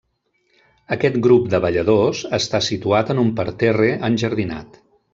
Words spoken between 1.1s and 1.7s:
grup de